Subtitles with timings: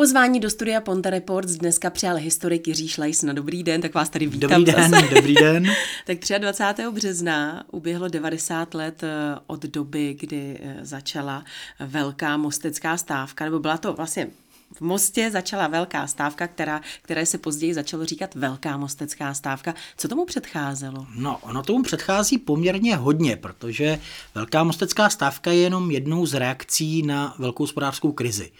[0.00, 3.22] Pozvání do studia Ponte Reports dneska přijal historik Jiří Šlejs.
[3.22, 4.50] Na dobrý den, tak vás tady vítám.
[4.50, 5.14] Dobrý den, zase.
[5.14, 5.66] dobrý den.
[6.06, 6.82] tak 23.
[6.90, 11.44] března uběhlo 90 let eh, od doby, kdy eh, začala
[11.80, 14.26] velká mostecká stávka, nebo byla to vlastně
[14.74, 19.74] v Mostě začala velká stávka, která, které se později začalo říkat Velká mostecká stávka.
[19.96, 21.06] Co tomu předcházelo?
[21.14, 24.00] No, ono tomu předchází poměrně hodně, protože
[24.34, 28.50] Velká mostecká stávka je jenom jednou z reakcí na velkou hospodářskou krizi.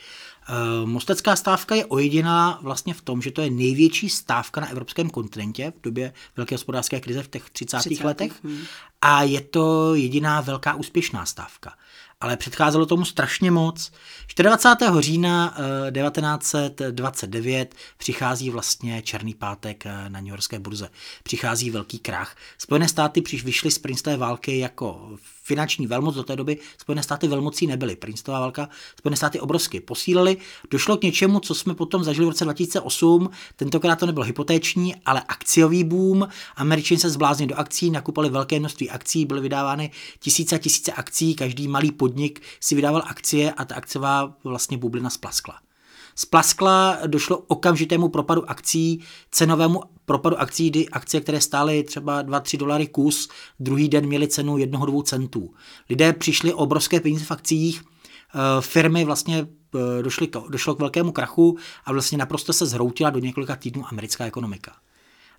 [0.50, 5.10] Eh, mostecká stávka je ojediná vlastně v tom, že to je největší stávka na evropském
[5.10, 7.78] kontinentě v době velké hospodářské krize v těch 30.
[7.78, 8.04] 30.
[8.04, 8.58] letech hmm.
[9.00, 11.72] a je to jediná velká úspěšná stávka
[12.20, 13.92] ale předcházelo tomu strašně moc.
[14.36, 14.92] 24.
[15.00, 15.54] října
[15.92, 20.90] 1929 eh, přichází vlastně Černý pátek eh, na New Yorkské burze.
[21.22, 22.36] Přichází velký krach.
[22.58, 27.28] Spojené státy přiš vyšly z Princetonové války jako finanční velmoc do té doby Spojené státy
[27.28, 27.96] velmocí nebyly.
[27.96, 28.68] Princetová válka
[28.98, 30.36] Spojené státy obrovsky posílily.
[30.70, 33.30] Došlo k něčemu, co jsme potom zažili v roce 2008.
[33.56, 36.28] Tentokrát to nebylo hypotéční, ale akciový boom.
[36.56, 41.34] Američani se zbláznili do akcí, nakupovali velké množství akcí, byly vydávány tisíce a tisíce akcí,
[41.34, 45.69] každý malý podnik si vydával akcie a ta akciová vlastně bublina splaskla.
[46.14, 52.86] Splaskla, došlo okamžitému propadu akcí, cenovému propadu akcí, kdy akcie, které stály třeba 2-3 dolary
[52.86, 53.28] kus,
[53.60, 55.54] druhý den měly cenu 1-2 centů.
[55.90, 61.12] Lidé přišli o obrovské peníze v akcích, eh, firmy vlastně eh, došly, došlo k velkému
[61.12, 64.72] krachu a vlastně naprosto se zhroutila do několika týdnů americká ekonomika.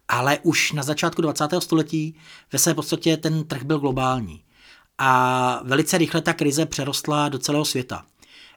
[0.08, 1.62] Ale už na začátku 20.
[1.62, 2.16] století
[2.54, 4.44] ve své podstatě ten trh byl globální.
[4.98, 8.06] A velice rychle ta krize přerostla do celého světa.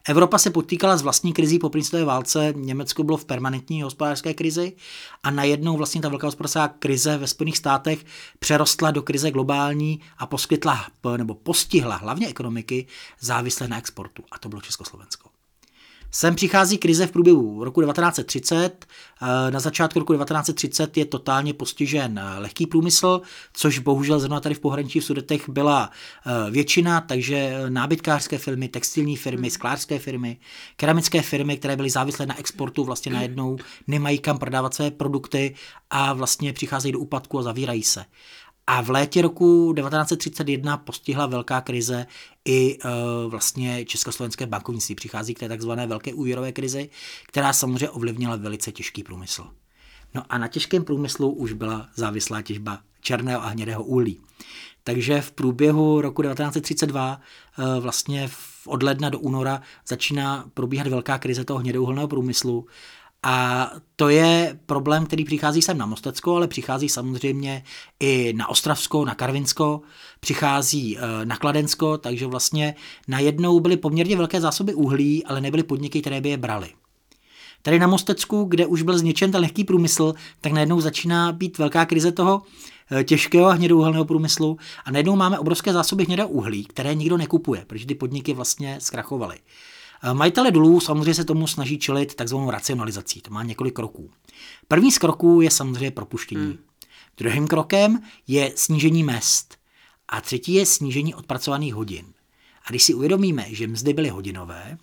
[0.07, 4.75] Evropa se potýkala s vlastní krizí po principové válce, Německo bylo v permanentní hospodářské krizi
[5.23, 8.05] a najednou vlastně ta velká hospodářská krize ve Spojených státech
[8.39, 10.85] přerostla do krize globální a poskytla
[11.17, 12.87] nebo postihla hlavně ekonomiky
[13.19, 15.24] závislé na exportu a to bylo Československo.
[16.15, 18.85] Sem přichází krize v průběhu roku 1930.
[19.21, 23.21] Eh, na začátku roku 1930 je totálně postižen eh, lehký průmysl,
[23.53, 25.89] což bohužel zrovna tady v pohraničí v Sudetech byla
[26.25, 30.37] eh, většina, takže nábytkářské firmy, textilní firmy, sklářské firmy,
[30.75, 35.55] keramické firmy, které byly závislé na exportu, vlastně najednou nemají kam prodávat své produkty
[35.89, 38.05] a vlastně přicházejí do úpadku a zavírají se.
[38.67, 42.07] A v létě roku 1931 postihla velká krize
[42.45, 42.91] i uh,
[43.31, 44.95] vlastně československé bankovnictví.
[44.95, 46.89] Přichází k té takzvané velké úvěrové krizi,
[47.27, 49.47] která samozřejmě ovlivnila velice těžký průmysl.
[50.13, 54.19] No a na těžkém průmyslu už byla závislá těžba černého a hnědého uhlí.
[54.83, 57.21] Takže v průběhu roku 1932
[57.59, 58.29] uh, eh, vlastně
[58.65, 62.67] od ledna do února začíná probíhat velká krize toho hnědouhelného průmyslu
[63.27, 67.63] a to je problém, který přichází sem na Mostecko, ale přichází samozřejmě
[67.99, 69.81] i na Ostravsko, na Karvinsko,
[70.19, 72.75] přichází eh, na Kladensko, takže vlastně
[73.07, 76.69] najednou byly poměrně velké zásoby uhlí, ale nebyly podniky, které by je brali.
[77.61, 81.85] Tady na Mostecku, kde už byl zničen ten lehký průmysl, tak najednou začíná být velká
[81.85, 82.41] krize toho
[82.91, 87.85] eh, těžkého hnědouhelného průmyslu a najednou máme obrovské zásoby hnědého uhlí, které nikdo nekupuje, protože
[87.85, 89.37] ty podniky vlastně zkrachovaly.
[90.03, 93.21] Eh, majitele dolů samozřejmě se tomu snaží čelit takzvanou racionalizací.
[93.21, 94.09] To má několik kroků.
[94.67, 96.45] První z kroků je samozřejmě propuštění.
[96.45, 96.57] Hmm.
[97.17, 99.57] Druhým krokem je snížení mest.
[100.07, 102.05] A třetí je snížení odpracovaných hodin.
[102.65, 104.77] A když si uvědomíme, že mzdy byly hodinové,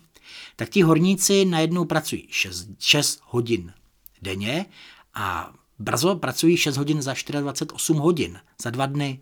[0.55, 3.73] tak ti horníci najednou pracují 6, 6 hodin
[4.21, 4.65] denně
[5.13, 9.19] a brzo pracují 6 hodin za 24 hodin, za dva dny.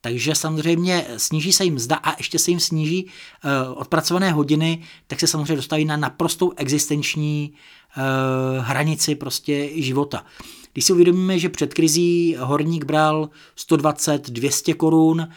[0.00, 5.20] Takže samozřejmě sníží se jim mzda a ještě se jim sníží uh, odpracované hodiny, tak
[5.20, 7.52] se samozřejmě dostaví na naprostou existenční
[7.96, 10.24] uh, hranici prostě života.
[10.72, 15.28] Když si uvědomíme, že před krizí horník bral 120-200 korun,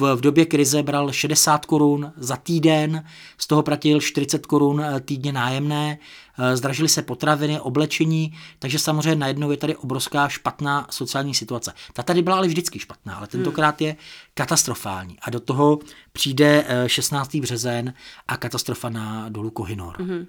[0.00, 3.04] v, v době krize bral 60 korun za týden,
[3.38, 5.98] z toho platil 40 korun eh, týdně nájemné,
[6.38, 11.72] eh, zdražily se potraviny, oblečení, takže samozřejmě najednou je tady obrovská špatná sociální situace.
[11.92, 13.96] Ta tady byla ale vždycky špatná, ale tentokrát je
[14.34, 15.18] katastrofální.
[15.22, 15.78] A do toho
[16.12, 17.34] přijde 16.
[17.34, 17.94] Eh, březen
[18.28, 19.96] a katastrofa na dolu Kohinor.
[19.96, 20.26] Mm-hmm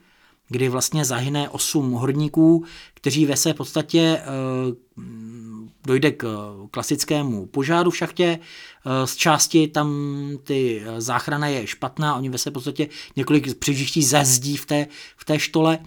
[0.49, 4.21] kdy vlastně zahyne osm horníků, kteří ve své podstatě
[5.87, 9.89] dojde k eh, klasickému požáru v šachtě, eh, z části tam
[10.43, 14.87] ty eh, záchrana je špatná, oni ve své podstatě několik přežiští zazdí v té,
[15.17, 15.79] v té štole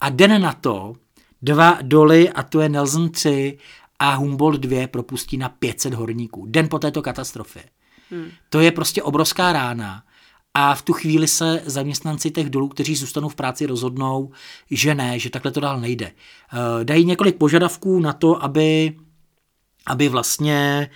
[0.00, 0.94] a den na to
[1.42, 3.58] dva doly, a to je Nelson 3
[3.98, 6.46] a Humboldt 2 propustí na 500 horníků.
[6.46, 7.62] Den po této katastrofě.
[8.10, 8.30] Hmm.
[8.50, 10.02] To je prostě obrovská rána.
[10.54, 14.30] A v tu chvíli se zaměstnanci těch dolů, kteří zůstanou v práci, rozhodnou,
[14.70, 16.12] že ne, že takhle to dál nejde.
[16.82, 18.96] Dají několik požadavků na to, aby
[19.88, 20.90] aby vlastně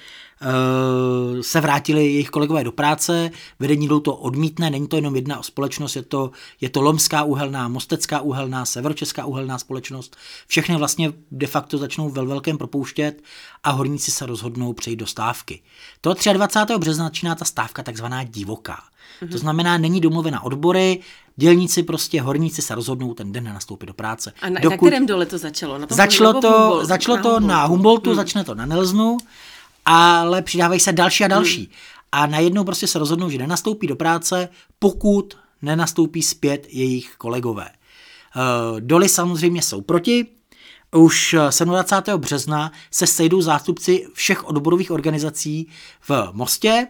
[1.40, 6.02] se vrátili jejich kolegové do práce, vedení to odmítne, není to jenom jedna společnost, je
[6.02, 6.30] to,
[6.60, 10.16] je to Lomská uhelná, Mostecká uhelná, Severočeská uhelná společnost.
[10.46, 13.22] Všechny vlastně de facto začnou ve velkém propouštět
[13.62, 15.62] a horníci se rozhodnou přejít do stávky.
[16.00, 16.78] To 23.
[16.78, 18.82] března začíná ta stávka takzvaná divoká.
[19.22, 19.30] Mm-hmm.
[19.32, 21.00] To znamená, není domluvena odbory,
[21.36, 24.32] dělníci prostě, horníci se rozhodnou ten den nastoupit do práce.
[24.42, 24.70] A na, Dokud...
[24.70, 25.78] na kterém dole to začalo?
[25.78, 27.48] Na tom začalo to, Humboldt, začalo na to Humboldtu.
[27.48, 28.16] na Humboldtu, hmm.
[28.16, 29.16] začne to na Nelznu,
[29.84, 31.60] ale přidávají se další a další.
[31.60, 31.72] Hmm.
[32.12, 34.48] A najednou prostě se rozhodnou, že nenastoupí do práce,
[34.78, 37.68] pokud nenastoupí zpět jejich kolegové.
[38.36, 40.26] Uh, doly samozřejmě jsou proti,
[40.94, 42.20] už 27.
[42.20, 45.68] března se sejdou zástupci všech odborových organizací
[46.08, 46.88] v Mostě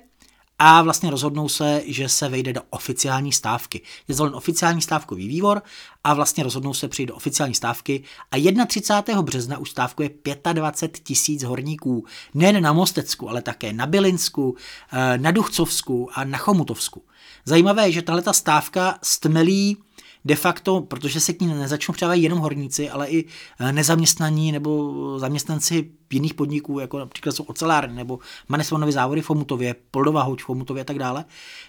[0.59, 3.81] a vlastně rozhodnou se, že se vejde do oficiální stávky.
[4.09, 5.63] Je zvolen oficiální stávkový výbor
[6.05, 9.23] a vlastně rozhodnou se přijít do oficiální stávky a 31.
[9.23, 10.11] března už stávkuje
[10.53, 12.05] 25 tisíc horníků,
[12.35, 14.57] nejen na Mostecku, ale také na Bilinsku,
[14.93, 17.03] eh, na Duchcovsku a na Chomutovsku.
[17.45, 19.77] Zajímavé je, že tahle stávka stmelí
[20.25, 23.25] de facto, protože se k ní nezačnou přidávat jenom horníci, ale i
[23.61, 29.75] eh, nezaměstnaní nebo zaměstnanci jiných podniků, jako například jsou ocelárny nebo manesvonovy závody v Chomutově,
[29.91, 31.25] Poldová houč v Chomutově a tak dále.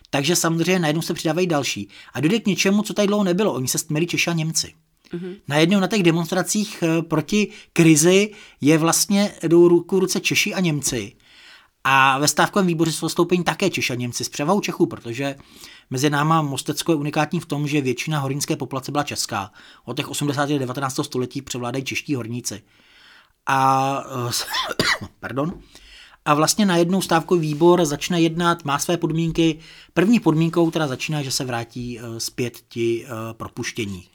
[0.09, 1.89] Takže samozřejmě najednou se přidávají další.
[2.13, 3.53] A dojde k něčemu, co tady dlouho nebylo.
[3.53, 4.73] Oni se stměli Češi a Němci.
[5.13, 5.35] Mm-hmm.
[5.47, 10.59] Najednou na těch demonstracích eh, proti krizi je vlastně jdou ruku v ruce Češi a
[10.59, 11.13] Němci.
[11.83, 15.35] A ve stávkovém výboře jsou stoupení také Češi a Němci s převahou Čechů, protože
[15.89, 19.51] Mezi náma Mostecko je unikátní v tom, že většina hornické populace byla česká.
[19.85, 20.49] Od těch 80.
[20.49, 20.99] a 19.
[21.01, 22.61] století převládají čeští horníci.
[23.45, 24.03] A,
[25.19, 25.53] pardon,
[26.25, 29.59] a vlastně najednou stávkový výbor začne jednat, má své podmínky.
[29.93, 34.09] První podmínkou teda začíná, že se vrátí eh, zpět ti eh, propuštění.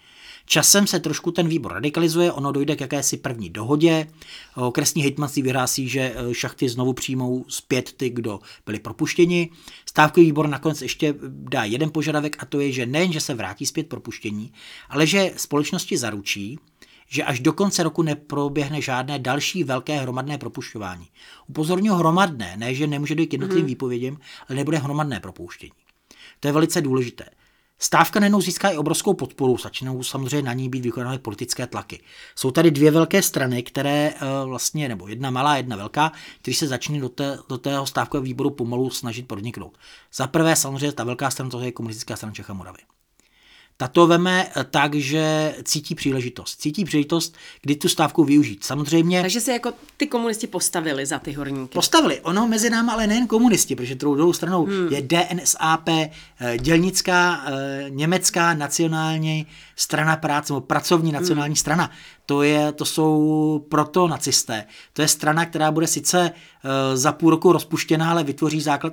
[0.49, 4.06] Časem se trošku ten výbor radikalizuje, ono dojde k jakési první dohodě.
[4.55, 9.50] Okresní hejtmanství vyhlásí, že e, šachty znovu přijmou zpět ty, kdo byli propuštěni.
[9.87, 13.67] Stávkový výbor nakonec ještě dá jeden požadavek a to je, že nejen, že se vrátí
[13.67, 14.53] zpět propuštění,
[14.89, 16.59] ale že společnosti zaručí,
[17.09, 21.06] že až do konce roku neproběhne žádné další velké hromadné propušťování.
[21.47, 23.69] Upozorňuji hromadné, ne, že nemůže dojít k jednotlivým mm.
[23.69, 24.19] výpovědím,
[24.49, 25.73] ale nebude hromadné propuštění.
[26.41, 27.25] To je velice důležité.
[27.81, 32.03] Stávka nejenom získá i obrovskou podporu, začnou samozřejmě na ní být vykonány politické tlaky.
[32.37, 36.69] Jsou tady dvě velké strany, které eh, vlastně, nebo jedna malá, jedna velká, které se
[36.69, 39.79] začínají do, té, do tého stávkového výboru pomalu snažit proniknout.
[40.15, 42.98] Za prvé samozřejmě ta velká strana, to je komunistická strana Čech a Moravy.
[43.81, 46.61] Tato veme eh, tak, že cítí příležitost.
[46.61, 48.65] Cítí příležitost, kdy tu stávku využít.
[48.65, 49.21] Samozřejmě.
[49.21, 51.75] Takže se jako ty komunisti postavili za ty horníky.
[51.75, 52.21] Postavili.
[52.21, 54.89] Ono mezi námi ale nejen komunisti, protože druhou stranou hmm.
[54.89, 56.11] je DNSAP, eh,
[56.59, 59.47] dělnická eh, německá nacionální
[59.77, 61.57] strana práce, nebo pracovní nacionální hmm.
[61.57, 61.91] strana.
[62.27, 64.65] To, je, to jsou proto nacisté.
[64.93, 66.31] To je strana, která bude sice
[66.95, 68.93] za půl roku rozpuštěná, ale vytvoří základ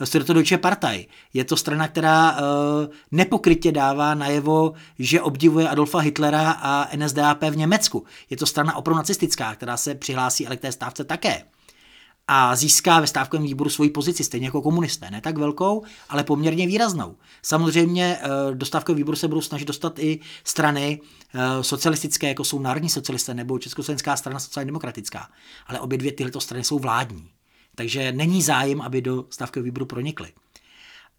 [0.00, 1.06] uh, Deutsche Partei.
[1.34, 2.38] Je to strana, která uh,
[3.12, 8.04] nepokrytě dává najevo, že obdivuje Adolfa Hitlera a NSDAP v Německu.
[8.30, 11.42] Je to strana opravdu nacistická, která se přihlásí ale k té stávce také
[12.28, 15.10] a získá ve stávkovém výboru svoji pozici, stejně jako komunisté.
[15.10, 17.16] Ne tak velkou, ale poměrně výraznou.
[17.42, 21.00] Samozřejmě eh, do stávkového výboru se budou snažit dostat i strany
[21.34, 25.28] eh, socialistické, jako jsou národní socialisté nebo Československá strana sociálně demokratická.
[25.66, 27.30] Ale obě dvě tyto strany jsou vládní.
[27.78, 30.32] Takže není zájem, aby do stávkového výboru pronikly.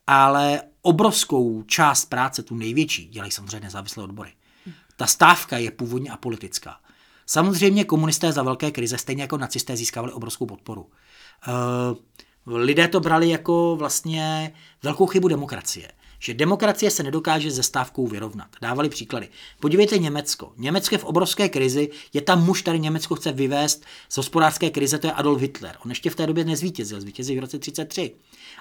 [0.07, 4.31] Ale obrovskou část práce, tu největší, dělají samozřejmě nezávislé odbory.
[4.95, 6.79] Ta stávka je původně apolitická.
[7.25, 10.89] Samozřejmě komunisté za velké krize, stejně jako nacisté, získávali obrovskou podporu.
[12.47, 14.53] Uh, lidé to brali jako vlastně
[14.83, 18.47] velkou chybu demokracie že demokracie se nedokáže ze stávkou vyrovnat.
[18.61, 19.29] Dávali příklady.
[19.59, 20.53] Podívejte Německo.
[20.57, 24.97] Německo je v obrovské krizi, je tam muž, který Německo chce vyvést z hospodářské krize,
[24.97, 25.75] to je Adolf Hitler.
[25.85, 28.15] On ještě v té době nezvítězil, zvítězil v roce 33.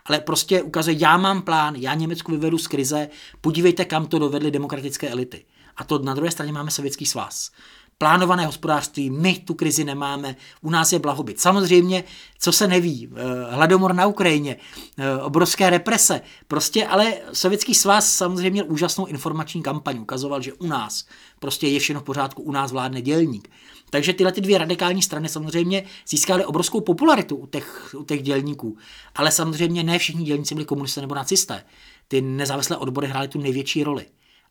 [0.05, 3.09] Ale prostě ukazuje, já mám plán, já Německo vyvedu z krize,
[3.41, 5.45] podívejte, kam to dovedly demokratické elity.
[5.77, 7.51] A to na druhé straně máme Sovětský svaz
[7.99, 11.41] plánované hospodářství, my tu krizi nemáme, u nás je blahobyt.
[11.41, 12.05] Samozřejmě,
[12.39, 14.57] co se neví, eh, hladomor na Ukrajině,
[14.99, 20.67] eh, obrovské represe, prostě ale Sovětský svaz samozřejmě měl úžasnou informační kampaň, ukazoval, že u
[20.67, 21.07] nás
[21.39, 23.51] prostě je všechno v pořádku, u nás vládne dělník.
[23.91, 28.77] Takže tyhle ty dvě radikální strany samozřejmě získaly obrovskou popularitu u těch, u těch dělníků.
[29.15, 31.65] Ale samozřejmě ne všichni dělníci byli komunisté nebo nacisté.
[32.09, 34.07] Ty nezávislé odbory hrály tu největší roli.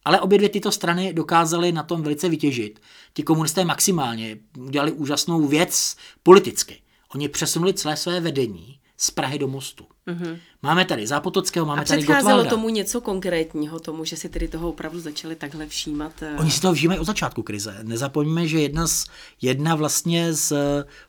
[0.07, 2.79] Ale obě dvě tyto strany dokázaly na tom velice vytěžit.
[3.13, 6.81] Ti komunisté maximálně udělali úžasnou věc politicky.
[7.15, 9.85] Oni přesunuli celé své vedení z Prahy do Mostu.
[10.07, 10.37] Mm-hmm.
[10.61, 12.49] Máme tady Zápotockého, máme A tady Gotwalda.
[12.49, 16.23] tomu něco konkrétního, tomu, že si tedy toho opravdu začali takhle všímat?
[16.23, 16.35] Eh?
[16.39, 17.79] Oni si toho všímají od začátku krize.
[17.83, 19.05] Nezapomeňme, že jedna, z,
[19.41, 20.53] jedna vlastně z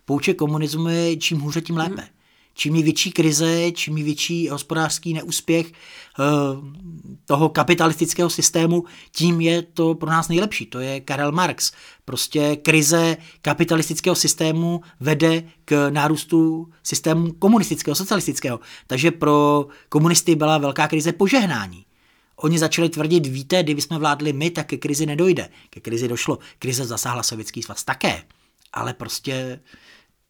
[0.04, 2.02] pouček komunismu je čím hůře, tím lépe.
[2.02, 2.17] Mm-hmm.
[2.58, 6.22] Čím je větší krize, čím je větší hospodářský neúspěch eh,
[7.24, 10.66] toho kapitalistického systému, tím je to pro nás nejlepší.
[10.66, 11.72] To je Karel Marx.
[12.04, 18.60] Prostě krize kapitalistického systému vede k nárůstu systému komunistického, socialistického.
[18.86, 21.84] Takže pro komunisty byla velká krize požehnání.
[22.36, 25.48] Oni začali tvrdit, víte, kdyby jsme vládli my, tak ke krizi nedojde.
[25.70, 26.38] Ke krizi došlo.
[26.58, 28.22] Krize zasáhla sovětský svaz také.
[28.72, 29.60] Ale prostě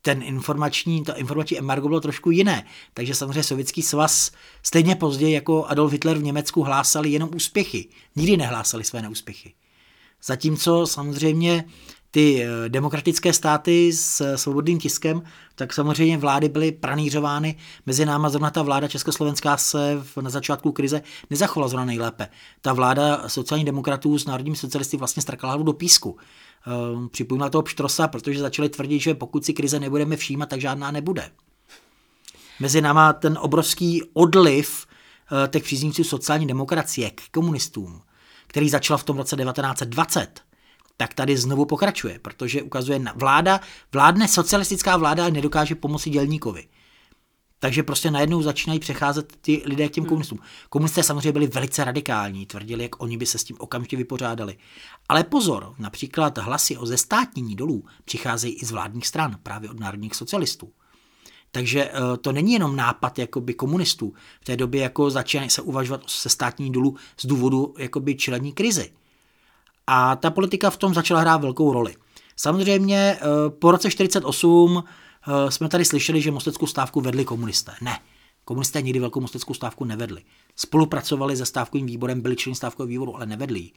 [0.03, 2.67] ten informační, to informační embargo bylo trošku jiné.
[2.95, 4.31] Takže samozřejmě Sovětský svaz
[4.63, 7.89] stejně později jako Adolf Hitler v Německu hlásali jenom úspěchy.
[8.17, 9.55] Nikdy nehlásali své neúspěchy.
[10.23, 11.65] Zatímco samozřejmě
[12.11, 15.23] ty eh, demokratické státy s svobodným tiskem,
[15.55, 17.57] tak samozřejmě vlády byly pranířovány.
[17.87, 22.29] Mezi náma zrovna ta vláda československá se na začátku krize nezachovala zrovna nejlépe.
[22.61, 26.17] Ta vláda sociálních demokratů s národními socialisty vlastně strkala hlavu do písku.
[26.67, 30.91] Ehm, připomínala toho Pštrosa, protože začali tvrdit, že pokud si krize nebudeme všímat, tak žádná
[30.91, 31.31] nebude.
[32.61, 34.87] Mezi náma ten obrovský odliv
[35.45, 38.01] eh, těch příznivců sociální demokracie k komunistům,
[38.47, 40.48] který začal v tom roce 1920,
[41.01, 43.61] tak tady znovu pokračuje, protože ukazuje, vláda,
[43.93, 46.69] vládne socialistická vláda a nedokáže pomoci dělníkovi.
[47.61, 50.09] Takže prostě najednou začínají přecházet ty lidé k těm hmm.
[50.09, 50.39] komunistům.
[50.69, 54.59] Komunisté samozřejmě byli velice radikální, tvrdili, jak oni by se s tím okamžitě vypořádali.
[55.09, 60.15] Ale pozor, například hlasy o zestátnění dolů přicházejí i z vládních stran, právě od národních
[60.15, 60.73] socialistů.
[61.51, 64.15] Takže eh, to není jenom nápad jakoby komunistů.
[64.41, 68.93] V té době jako začínají se uvažovat o sestátní dolů z důvodu jakoby čelení krizi.
[69.91, 71.95] A ta politika v tom začala hrát velkou roli.
[72.37, 73.21] Samozřejmě eh,
[73.59, 74.85] po roce 48
[75.29, 77.73] Eh, jsme tady slyšeli, že mosteckou stávku vedli komunisté.
[77.81, 78.01] Ne,
[78.45, 80.23] komunisté nikdy velkou mosteckou stávku nevedli.
[80.57, 83.73] Spolupracovali se stávkovým výborem, byli členy stávkového výboru, ale nevedli ji.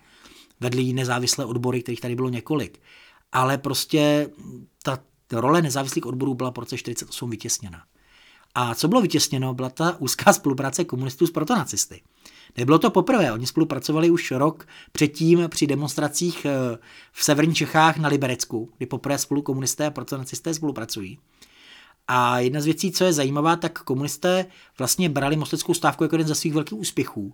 [0.60, 2.82] Vedli ji nezávislé odbory, kterých tady bylo několik.
[3.32, 4.30] Ale prostě
[4.84, 5.00] ta
[5.32, 7.84] role nezávislých odborů byla po roce 48 vytěsněna.
[8.56, 12.02] A co bylo vytěsněno, byla ta úzká spolupráce komunistů s protonacisty.
[12.58, 16.78] Nebylo to poprvé, oni spolupracovali už rok předtím při demonstracích eh,
[17.12, 21.20] v severních Čechách na Liberecku, kdy poprvé spolu komunisté a protonacisté spolupracují.
[22.08, 24.46] A jedna z věcí, co je zajímavá, tak komunisté
[24.78, 27.34] vlastně brali mosteckou stávku jako jeden ze svých velkých úspěchů,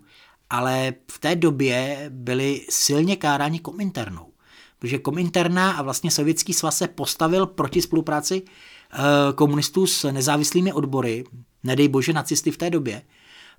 [0.50, 4.32] ale v té době byli silně káráni kominternou.
[4.78, 8.42] Protože kominterna a vlastně sovětský svaz se postavil proti spolupráci
[9.34, 11.24] komunistů s nezávislými odbory,
[11.62, 13.02] nedej bože nacisty v té době,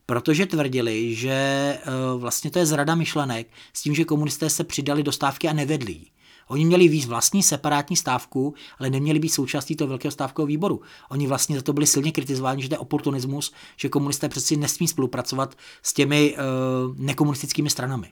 [0.06, 1.80] protože tvrdili, že eh,
[2.18, 6.06] vlastně to je zrada myšlenek s tím, že komunisté se přidali do stávky a nevedli
[6.50, 10.82] Oni měli víc vlastní separátní stávku, ale neměli být součástí toho velkého stávkového výboru.
[11.10, 14.88] Oni vlastně za to byli silně kritizováni, že to je oportunismus, že komunisté přeci nesmí
[14.88, 18.12] spolupracovat s těmi uh, nekomunistickými stranami.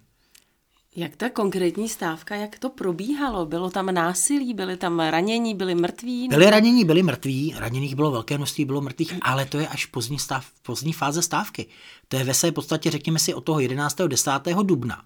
[1.00, 3.46] Jak ta konkrétní stávka, jak to probíhalo?
[3.46, 6.28] Bylo tam násilí, byly tam ranění, byli mrtví?
[6.28, 10.20] Byli ranění, byli mrtví, raněných bylo velké množství, bylo mrtvých, ale to je až pozdní,
[10.20, 11.66] stav, pozdní fáze stávky.
[12.08, 13.98] To je ve své podstatě, řekněme si, od toho 11.
[14.08, 14.32] 10.
[14.64, 15.02] dubna.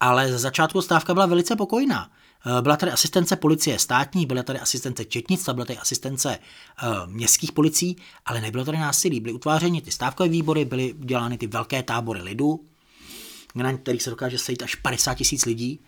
[0.00, 2.10] Ale za začátku stávka byla velice pokojná.
[2.58, 6.38] Eh, byla tady asistence policie státní, byla tady asistence četnictva, byla tady asistence
[6.82, 9.20] uh, městských policií, ale nebylo tady násilí.
[9.20, 12.60] Byly utvářeny ty stávkové výbory, byly dělány ty velké tábory lidu,
[13.54, 15.80] na kterých se dokáže sejít až 50 tisíc lidí,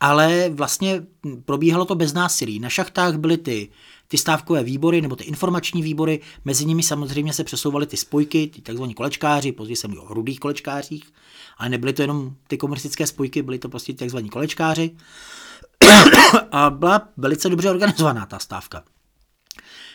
[0.00, 1.02] ale vlastně
[1.44, 2.60] probíhalo to bez násilí.
[2.60, 3.68] Na šachtách byly ty,
[4.08, 8.62] ty stávkové výbory nebo ty informační výbory, mezi nimi samozřejmě se přesouvaly ty spojky, ty
[8.62, 8.82] tzv.
[8.96, 11.12] kolečkáři, později se mluví o rudých kolečkářích,
[11.58, 14.18] ale nebyly to jenom ty komunistické spojky, byly to prostě tzv.
[14.32, 14.96] kolečkáři.
[16.52, 18.82] a byla velice dobře organizovaná ta stávka.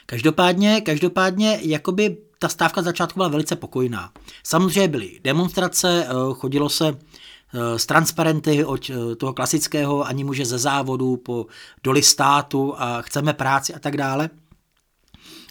[0.06, 4.12] Každopádně, každopádně, jakoby ta stávka začátku byla velice pokojná.
[4.44, 10.46] Samozřejmě byly demonstrace, eh, chodilo se eh, z transparenty od eh, toho klasického ani muže
[10.46, 11.46] ze závodu po
[11.84, 14.30] doly státu a chceme práci a tak dále.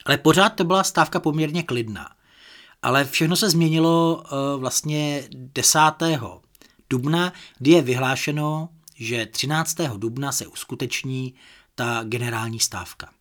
[0.06, 2.10] Ale pořád to byla stávka poměrně klidná.
[2.82, 4.22] Ale všechno se změnilo
[4.56, 5.78] vlastně 10.
[6.90, 9.76] dubna, kdy je vyhlášeno, že 13.
[9.96, 11.34] dubna se uskuteční
[11.74, 13.13] ta generální stávka.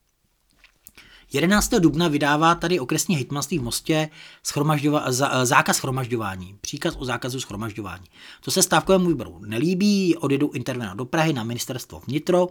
[1.34, 1.70] 11.
[1.80, 4.10] dubna vydává tady okresní hejtmanství v Mostě
[5.08, 8.06] za, zákaz schromažďování, příkaz o zákazu schromažďování.
[8.42, 12.48] To se stávkovému výboru nelíbí, odjedou intervenovat do Prahy na ministerstvo vnitro,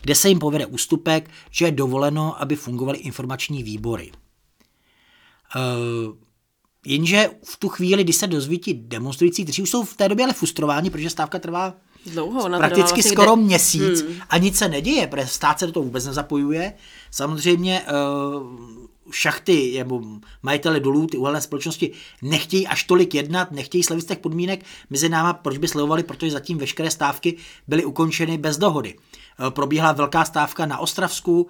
[0.00, 4.12] kde se jim povede ústupek, že je dovoleno, aby fungovaly informační výbory.
[5.56, 6.16] Uh,
[6.86, 10.24] jenže v tu chvíli, kdy se dozví ti demonstrující, kteří už jsou v té době
[10.24, 11.74] ale frustrováni, protože stávka trvá
[12.06, 13.44] Dlouho, ona prakticky vlastně skoro kde...
[13.44, 14.14] měsíc hmm.
[14.30, 16.72] a nic se neděje, protože stát se do toho vůbec nezapojuje.
[17.10, 20.02] Samozřejmě uh, šachty nebo
[20.42, 25.08] majitele dolů, ty uhelné společnosti nechtějí až tolik jednat, nechtějí slevit z těch podmínek mezi
[25.08, 27.36] náma, proč by slevovali, protože zatím veškeré stávky
[27.68, 28.94] byly ukončeny bez dohody.
[29.50, 31.46] Probíhala velká stávka na Ostravsku,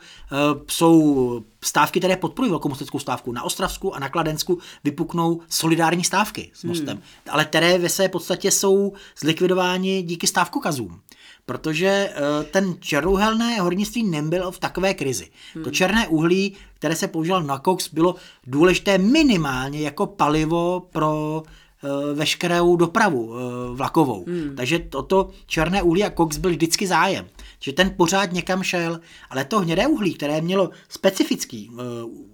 [0.71, 3.33] jsou stávky, které podporují velkou mosteckou stávku.
[3.33, 7.03] Na Ostravsku a na Kladensku vypuknou solidární stávky s mostem, hmm.
[7.31, 11.01] ale které ve své podstatě jsou zlikvidovány díky stávkokazům
[11.47, 12.11] protože
[12.51, 15.29] ten černouhelné hornictví nebylo v takové krizi.
[15.55, 15.65] Hmm.
[15.65, 18.15] To černé uhlí, které se používalo na koks, bylo
[18.47, 21.68] důležité minimálně jako palivo pro Eh,
[22.15, 23.41] veškerou dopravu eh,
[23.75, 24.25] vlakovou.
[24.27, 24.57] Hmm.
[24.57, 27.27] Takže toto černé uhlí a koks byl vždycky zájem.
[27.61, 31.83] Že ten pořád někam šel, ale to hnědé uhlí, které mělo specifický eh,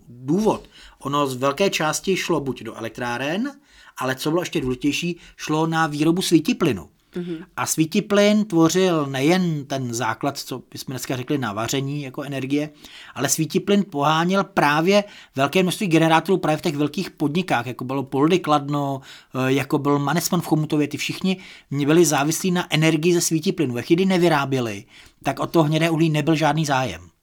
[0.09, 3.53] důvod, ono z velké části šlo buď do elektráren,
[3.97, 6.89] ale co bylo ještě důležitější, šlo na výrobu svítiplynu.
[7.17, 7.45] Mm-hmm.
[7.57, 7.67] A
[8.03, 12.71] plyn tvořil nejen ten základ, co bychom dneska řekli na vaření jako energie,
[13.15, 13.29] ale
[13.61, 15.05] plyn poháněl právě
[15.37, 19.01] velké množství generátorů právě v těch velkých podnikách, jako bylo Poldy Kladno,
[19.35, 21.37] eh, jako byl Manesman v Chomutově, ty všichni
[21.71, 23.21] byli závislí na energii ze
[23.53, 23.75] plynu.
[23.75, 24.85] Ve chvíli nevyráběli,
[25.23, 27.14] tak od toho hnědé uhlí nebyl žádný zájem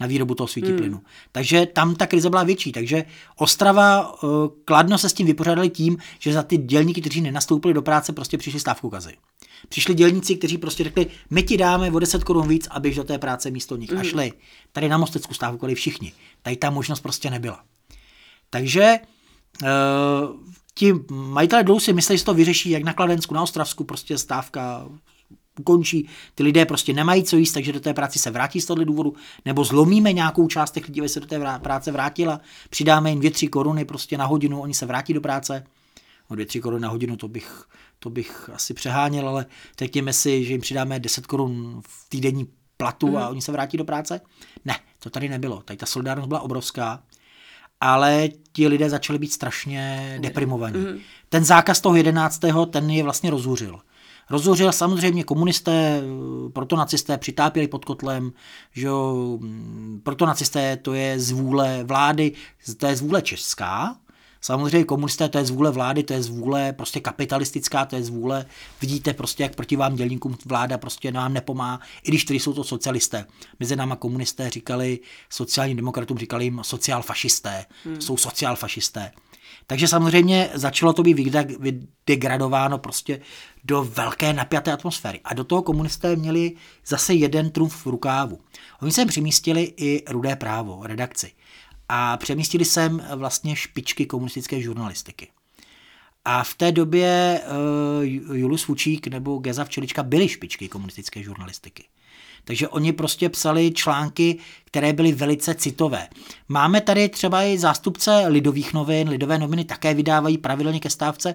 [0.00, 0.96] na výrobu toho svítiplynu.
[0.96, 1.06] Hmm.
[1.32, 2.72] Takže tam ta krize byla větší.
[2.72, 3.04] Takže
[3.36, 4.30] Ostrava uh,
[4.64, 8.38] kladno se s tím vypořádali tím, že za ty dělníky, kteří nenastoupili do práce, prostě
[8.38, 9.16] přišli stávku kazy.
[9.68, 13.04] Přišli dělníci, kteří prostě řekli, my ti dáme o 10 korun víc a běž do
[13.04, 13.92] té práce místo nich.
[13.92, 13.98] Mm.
[13.98, 14.32] A šli.
[14.72, 16.12] Tady na Mostecku stávkovali všichni.
[16.42, 17.60] Tady ta možnost prostě nebyla.
[18.50, 18.98] Takže
[19.62, 19.68] uh,
[20.74, 24.88] ti majitelé dlouho si mysleli, že to vyřeší, jak na Kladensku, na Ostravsku, prostě stávka
[25.60, 28.84] ukončí, ty lidé prostě nemají co jíst, takže do té práce se vrátí z tohoto
[28.84, 33.18] důvodu, nebo zlomíme nějakou část těch lidí, aby se do té práce vrátila, přidáme jim
[33.18, 35.64] dvě, tři koruny prostě na hodinu, oni se vrátí do práce,
[36.28, 37.64] o dvě, tři koruny na hodinu, to bych,
[37.98, 39.46] to bych asi přeháněl, ale
[39.78, 43.16] řekněme si, že jim přidáme 10 korun v týdenní platu mm.
[43.16, 43.30] a mhm.
[43.30, 44.20] oni se vrátí do práce.
[44.64, 45.62] Ne, to tady nebylo.
[45.64, 47.02] Tady ta solidárnost byla obrovská,
[47.80, 50.78] ale ti lidé začali být strašně deprimovaní.
[50.78, 50.98] Mm.
[51.28, 52.40] Ten zákaz toho 11.
[52.70, 53.80] ten je vlastně rozhůřil.
[54.30, 56.02] Rozhořil samozřejmě komunisté,
[56.52, 58.32] proto nacisté přitápěli pod kotlem,
[58.72, 58.88] že
[60.02, 62.32] proto nacisté to je z vůle vlády,
[62.76, 63.96] to je z vůle česká,
[64.40, 68.04] Samozřejmě komunisté, to je z vůle vlády, to je z vůle prostě kapitalistická, to je
[68.04, 68.46] z vůle,
[68.80, 72.64] vidíte prostě, jak proti vám dělníkům vláda prostě nám nepomáhá, i když tedy jsou to
[72.64, 73.26] socialisté.
[73.60, 74.98] Mezi náma komunisté říkali,
[75.30, 78.00] sociálním demokratům říkali jim sociálfašisté, hmm.
[78.00, 79.12] jsou sociálfašisté.
[79.70, 83.20] Takže samozřejmě začalo to být vydegradováno prostě
[83.64, 85.20] do velké napjaté atmosféry.
[85.24, 86.52] A do toho komunisté měli
[86.86, 88.40] zase jeden trumf v rukávu.
[88.82, 91.32] Oni se přemístili i Rudé právo, redakci.
[91.88, 95.28] A přemístili sem vlastně špičky komunistické žurnalistiky.
[96.24, 97.40] A v té době
[98.28, 101.84] uh, Julius Fučík nebo Geza Včelička byly špičky komunistické žurnalistiky.
[102.48, 106.08] Takže oni prostě psali články, které byly velice citové.
[106.48, 111.34] Máme tady třeba i zástupce lidových novin, lidové noviny také vydávají pravidelně ke stávce,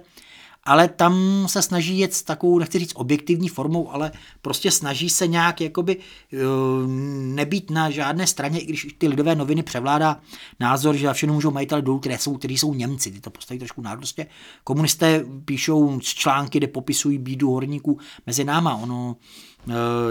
[0.63, 5.27] ale tam se snaží jet s takovou, nechci říct objektivní formou, ale prostě snaží se
[5.27, 6.37] nějak jakoby eh,
[7.17, 10.19] nebýt na žádné straně, i když ty lidové noviny převládá
[10.59, 13.59] názor, že za všechno můžou majitele dolů, které jsou, kteří jsou Němci, ty to postaví
[13.59, 14.25] trošku národnostě.
[14.63, 17.97] Komunisté píšou články, kde popisují bídu horníků
[18.27, 18.75] mezi náma.
[18.75, 19.15] Ono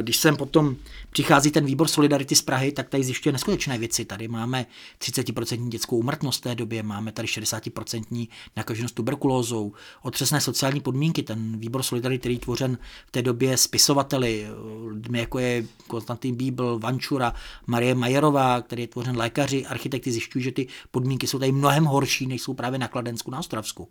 [0.00, 0.76] když sem potom
[1.10, 4.04] přichází ten výbor Solidarity z Prahy, tak tady zjišťuje neskutečné věci.
[4.04, 4.66] Tady máme
[5.00, 11.22] 30% dětskou umrtnost v té době, máme tady 60% nakaženost tuberkulózou, otřesné sociální podmínky.
[11.22, 14.52] Ten výbor Solidarity, který tvořen v té době spisovateli, eh,
[14.88, 17.34] lidmi jako je Konstantin Bíbl, Vančura,
[17.66, 22.26] Marie Majerová, který je tvořen lékaři, architekty, zjišťují, že ty podmínky jsou tady mnohem horší,
[22.26, 23.88] než jsou právě na Kladensku, na Ostravsku.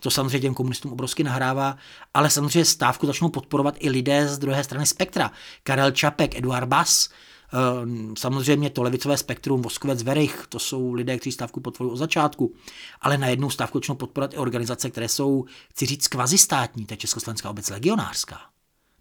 [0.00, 1.76] To samozřejmě těm komunistům obrovsky nahrává,
[2.14, 5.30] ale samozřejmě stávku začnou podporovat i lidé z druhé strany spektra.
[5.62, 7.08] Karel Čapek, Eduard Bas,
[7.52, 12.54] ehm, samozřejmě to levicové spektrum, Voskovec Verich, to jsou lidé, kteří stávku podporují od začátku,
[13.00, 16.98] ale na jednu stávku začnou podporovat i organizace, které jsou, chci říct, kvazistátní, to je
[16.98, 18.40] Československá obec legionářská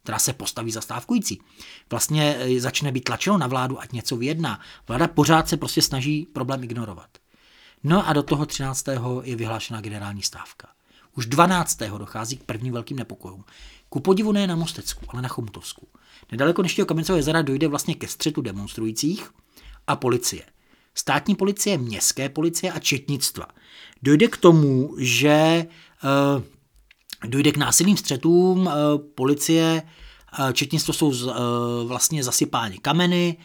[0.03, 1.41] která se postaví za stávkující.
[1.89, 4.59] Vlastně e, začne být tlačeno na vládu, ať něco vyjedná.
[4.87, 7.09] Vláda pořád se prostě snaží problém ignorovat.
[7.83, 8.85] No a do toho 13.
[9.23, 10.67] je vyhlášena generální stávka.
[11.17, 11.79] Už 12.
[11.97, 13.43] dochází k prvním velkým nepokojům.
[13.89, 15.87] Ku podivu ne na Mostecku, ale na Chomutovsku.
[16.31, 19.29] Nedaleko dnešního Kamencového jezera dojde vlastně ke střetu demonstrujících
[19.87, 20.43] a policie.
[20.95, 23.45] Státní policie, městské policie a četnictva.
[24.03, 25.65] Dojde k tomu, že
[26.03, 26.43] uh,
[27.29, 28.73] dojde k násilným střetům, uh,
[29.15, 29.83] policie,
[30.39, 31.33] uh, četnictvo jsou uh,
[31.87, 33.37] vlastně zasypáni kameny,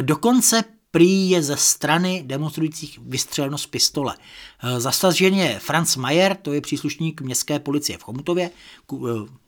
[0.00, 4.16] dokonce prý je ze strany demonstrujících vystřeleno z pistole.
[4.62, 8.50] Eh, zasažen je Franz Mayer, to je příslušník městské policie v Chomutově,
[8.92, 8.96] eh,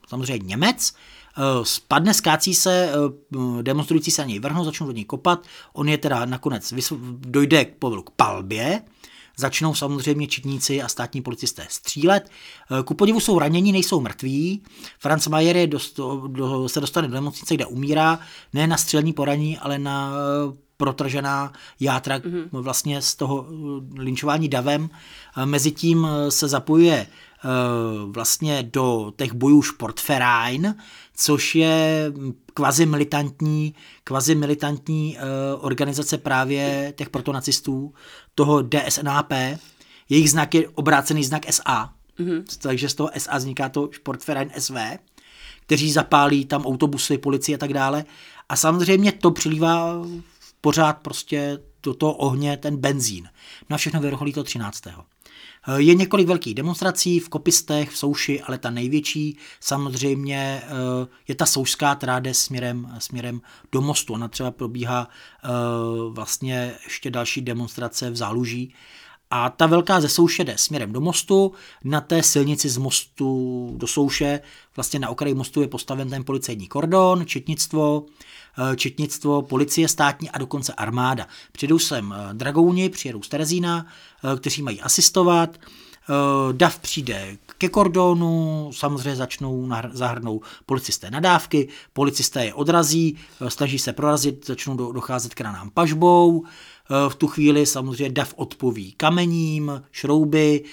[0.08, 2.92] samozřejmě Němec, eh, spadne, skácí se,
[3.62, 6.74] demonstrující se na něj vrhnou, začnou do něj kopat, on je teda nakonec,
[7.18, 8.82] dojde k povelu k palbě,
[9.36, 12.30] začnou samozřejmě četníci a státní policisté střílet.
[12.84, 14.62] Ku podivu jsou ranění, nejsou mrtví.
[14.98, 18.18] Franz Mayer je dost, do, se dostane do nemocnice, kde umírá,
[18.52, 20.12] ne na střelní poraní, ale na
[20.82, 22.48] protržená játra mm-hmm.
[22.52, 23.46] vlastně z toho
[23.98, 24.90] linčování davem.
[25.44, 27.06] Mezitím se zapojuje
[28.06, 30.74] vlastně do těch bojů Sportverein,
[31.16, 32.12] což je
[32.54, 35.18] kvazi militantní, kvazi militantní
[35.60, 37.94] organizace právě těch protonacistů,
[38.34, 39.32] toho DSNAP.
[40.08, 42.42] Jejich znak je obrácený znak SA, mm-hmm.
[42.58, 44.76] takže z toho SA vzniká to Sportverein SV,
[45.66, 48.04] kteří zapálí tam autobusy, policie a tak dále.
[48.48, 50.04] A samozřejmě to přilívá
[50.62, 53.28] pořád prostě do toho ohně ten benzín.
[53.70, 54.82] No a všechno vyroholí to 13.
[55.68, 60.68] Eh, je několik velkých demonstrací v Kopistech, v Souši, ale ta největší samozřejmě eh,
[61.28, 63.40] je ta Soušská, která jde směrem, směrem
[63.72, 64.14] do mostu.
[64.14, 65.08] Ona třeba probíhá
[65.44, 65.48] eh,
[66.10, 68.74] vlastně ještě další demonstrace v Záluží.
[69.34, 71.52] A ta velká ze Souše jde směrem do mostu,
[71.84, 74.40] na té silnici z mostu do Souše,
[74.76, 78.06] vlastně na okraji mostu je postaven ten policejní kordon, četnictvo,
[78.76, 81.26] četnictvo, policie státní a dokonce armáda.
[81.52, 83.86] Přijdou sem eh, dragouni, přijedou z Terezína,
[84.24, 85.58] eh, kteří mají asistovat,
[86.52, 93.16] DAF přijde ke kordonu, samozřejmě začnou zahrnou policisté nadávky, policisté je odrazí,
[93.48, 96.44] snaží se prorazit, začnou docházet k ranám pažbou,
[97.08, 100.64] v tu chvíli samozřejmě DAF odpoví kamením, šrouby,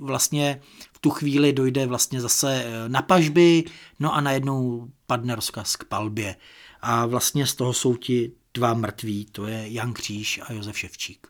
[0.00, 0.60] vlastně
[1.06, 3.64] tu chvíli dojde vlastně zase na pažby,
[4.00, 6.36] no a najednou padne rozkaz k palbě.
[6.80, 11.26] A vlastně z toho jsou ti dva mrtví, to je Jan Kříž a Josef Ševčík.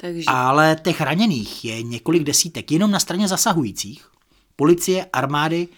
[0.00, 0.24] Takže...
[0.26, 4.08] Ale těch raněných je několik desítek, jenom na straně zasahujících.
[4.56, 5.68] Policie, armády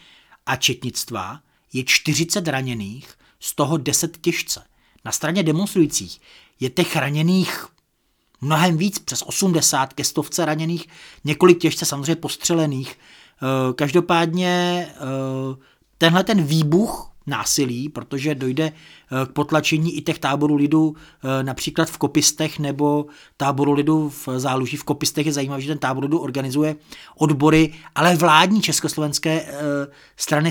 [0.47, 1.41] a četnictva
[1.73, 3.09] je 40 raněných,
[3.41, 4.65] z toho 10 těžce.
[5.05, 6.21] Na straně demonstrujících
[6.61, 7.67] je těch raněných
[8.41, 10.87] mnohem víc, přes 80 ke stovce raněných,
[11.25, 12.99] několik těžce samozřejmě postřelených.
[13.43, 15.57] Eh, každopádně eh,
[15.99, 20.97] tenhle ten výbuch násilí, protože dojde eh, k potlačení i těch táborů lidu
[21.43, 24.77] například v Kopistech nebo táboru lidu v Záluží.
[24.77, 26.77] V Kopistech je zajímavé, že ten tábor lidu organizuje
[27.17, 29.47] odbory, ale vládní československé
[30.17, 30.51] strany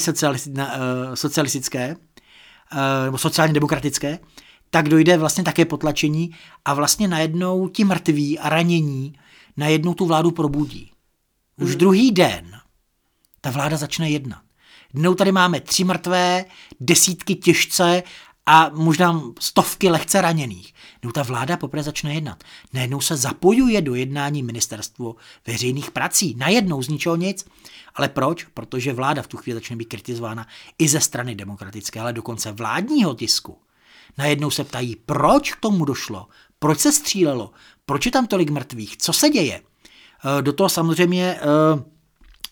[1.14, 1.96] socialistické
[3.06, 4.20] nebo sociálně demokratické,
[4.70, 9.14] tak dojde vlastně také potlačení a vlastně najednou ti mrtví a ranění
[9.58, 10.92] najednou tu vládu probudí.
[11.58, 11.80] Už hmm.
[11.80, 12.52] druhý den
[13.42, 14.42] ta vláda začne jednat.
[14.94, 16.46] Dnou tady máme tři mrtvé,
[16.80, 18.04] desítky těžce
[18.46, 20.74] a možná stovky lehce raněných.
[21.04, 22.44] No ta vláda poprvé začne jednat.
[22.74, 25.16] Najednou se zapojuje do jednání ministerstvo
[25.48, 26.36] veřejných prací.
[26.38, 27.46] Najednou z ničeho nic.
[27.96, 28.44] Ale proč?
[28.44, 33.16] Protože vláda v tu chvíli začne být kritizována i ze strany demokratické, ale dokonce vládního
[33.16, 33.58] tisku.
[34.18, 36.28] Najednou se ptají, proč k tomu došlo,
[36.60, 37.52] proč se střílelo,
[37.86, 39.62] proč je tam tolik mrtvých, co se děje.
[39.62, 41.40] E, do toho samozřejmě e,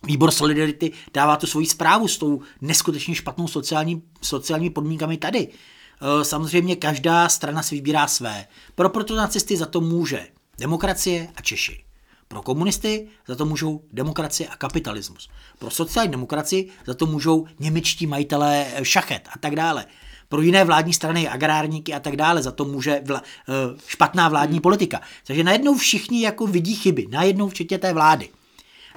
[0.04, 5.48] Výbor Solidarity dává tu svoji zprávu s tou neskutečně špatnou sociální, sociálními podmínkami tady.
[5.48, 8.48] E, samozřejmě každá strana si vybírá své.
[8.76, 10.28] Pro protonacisty za to může
[10.60, 11.86] demokracie a Češi.
[12.28, 15.30] Pro komunisty za to můžou demokracie a kapitalismus.
[15.60, 19.86] Pro sociální demokracii za to můžou němečtí majitelé šachet a tak dále.
[20.28, 23.54] Pro jiné vládní strany, agrárníky a tak dále, za to může vla, e,
[23.88, 25.02] špatná vládní politika.
[25.28, 28.30] Takže najednou všichni jako vidí chyby, najednou včetně té vlády.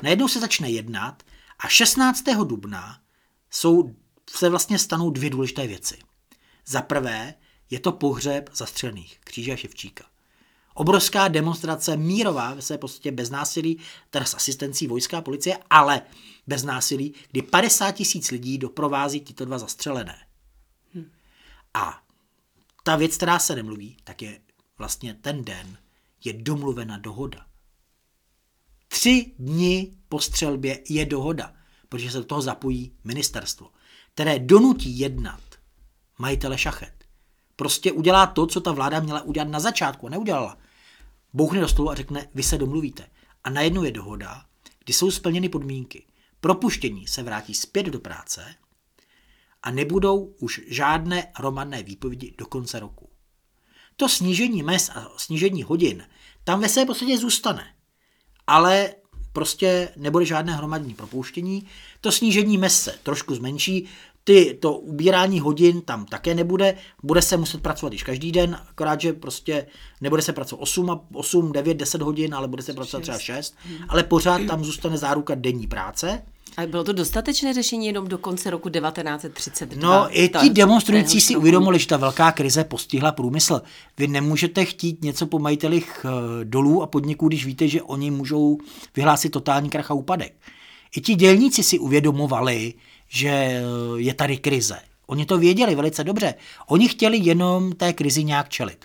[0.03, 1.23] Najednou se začne jednat
[1.59, 2.45] a 16.
[2.45, 2.99] dubna
[3.51, 3.95] jsou,
[4.31, 5.99] se vlastně stanou dvě důležité věci.
[6.67, 7.35] Za prvé
[7.71, 10.05] je to pohřeb zastřelených Kříže a Ševčíka.
[10.75, 13.79] Obrovská demonstrace mírová, ve své podstatě bez násilí,
[14.11, 16.03] teda s asistencí vojská policie, ale
[16.47, 20.28] bez násilí, kdy 50 tisíc lidí doprovází tyto dva zastřelené.
[21.79, 22.03] A
[22.83, 24.41] ta věc, která se nemluví, tak je
[24.79, 25.79] vlastně ten den
[26.25, 27.47] je domluvena dohoda.
[28.89, 31.55] Tři dny po střelbě je dohoda,
[31.89, 33.71] protože se do toho zapojí ministerstvo,
[34.15, 35.41] které donutí jednat
[36.19, 37.05] majitele šachet.
[37.57, 40.59] Prostě udělá to, co ta vláda měla udělat na začátku a neudělala.
[41.33, 43.11] Bouchne do stolu a řekne, vy se domluvíte.
[43.45, 44.45] A najednou je dohoda,
[44.85, 46.07] kdy jsou splněny podmínky.
[46.41, 48.55] Propuštění se vrátí zpět do práce
[49.63, 53.09] a nebudou už žádné hromadné výpovědi do konce roku.
[53.97, 56.07] To snížení mes a snížení hodin
[56.45, 57.65] tam ve své podstatě zůstane
[58.49, 58.89] ale
[59.33, 61.67] prostě nebude žádné hromadní propouštění.
[62.01, 63.87] To snížení mes se trošku zmenší,
[64.25, 69.01] ty, to ubírání hodin tam také nebude, bude se muset pracovat již každý den, akorát,
[69.01, 69.67] že prostě
[70.01, 73.57] nebude se pracovat 8, 8 9, 10 hodin, ale bude se pracovat třeba 6,
[73.89, 76.23] ale pořád tam zůstane záruka denní práce.
[76.59, 79.89] A bylo to dostatečné řešení jenom do konce roku 1932?
[79.89, 83.63] No, i ti demonstrující si uvědomili, že ta velká krize postihla průmysl.
[83.99, 88.59] Vy nemůžete chtít něco po majitelích eh, dolů a podniků, když víte, že oni můžou
[88.97, 90.35] vyhlásit totální krach a úpadek.
[90.97, 92.75] I ti dělníci si uvědomovali,
[93.09, 93.63] že eh,
[93.97, 94.79] je tady krize.
[95.07, 96.35] Oni to věděli velice dobře.
[96.67, 98.85] Oni chtěli jenom té krizi nějak čelit.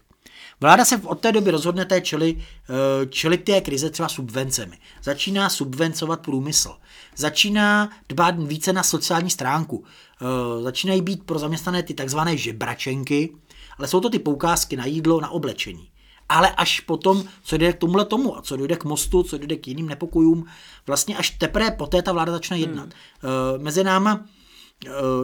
[0.64, 4.78] Vláda se od té doby rozhodne té čeli, eh, čelit té krize třeba subvencemi.
[5.04, 6.76] Začíná subvencovat průmysl.
[7.16, 9.84] Začíná dbát více na sociální stránku.
[10.22, 13.36] Eh, začínají být pro zaměstnané ty takzvané žebračenky,
[13.78, 15.90] ale jsou to ty poukázky na jídlo, na oblečení.
[16.30, 19.56] Ale až potom, co jde k tomuhle tomu a co dojde k mostu, co dojde
[19.56, 20.46] k jiným nepokojům,
[20.88, 22.90] vlastně až teprve poté ta vláda začne jednat.
[23.22, 23.64] Hmm.
[23.64, 24.26] Mezi náma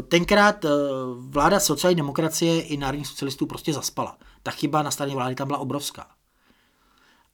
[0.07, 0.65] tenkrát
[1.15, 5.59] vláda sociální demokracie i národních socialistů prostě zaspala ta chyba na straně vlády tam byla
[5.59, 6.07] obrovská.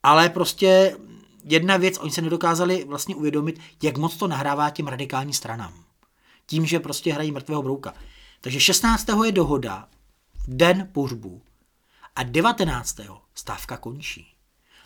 [0.03, 0.97] Ale prostě
[1.43, 5.73] jedna věc, oni se nedokázali vlastně uvědomit, jak moc to nahrává těm radikálním stranám.
[6.45, 7.93] Tím, že prostě hrají mrtvého brouka.
[8.41, 9.07] Takže 16.
[9.25, 9.87] je dohoda,
[10.47, 11.41] den pohřbu,
[12.15, 12.99] a 19.
[13.35, 14.27] stávka končí.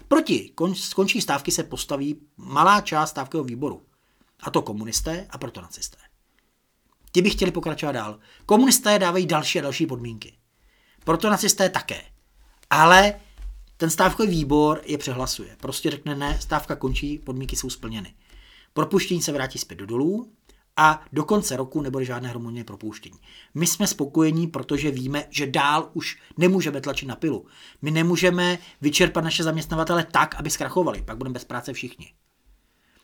[0.07, 3.85] Proti skončí stávky se postaví malá část stávkového výboru.
[4.39, 5.97] A to komunisté a proto nacisté.
[7.11, 8.19] Ti by chtěli pokračovat dál.
[8.45, 10.38] Komunisté dávají další a další podmínky.
[11.03, 12.01] Proto nacisté také.
[12.69, 13.13] Ale
[13.77, 15.57] ten stávkový výbor je přehlasuje.
[15.61, 18.13] Prostě řekne ne, stávka končí, podmínky jsou splněny.
[18.73, 20.31] Propuštění se vrátí zpět do dolů
[20.77, 23.19] a do konce roku nebude žádné hromadné propuštění.
[23.53, 27.45] My jsme spokojení, protože víme, že dál už nemůžeme tlačit na pilu.
[27.81, 32.13] My nemůžeme vyčerpat naše zaměstnavatele tak, aby zkrachovali, pak budeme bez práce všichni.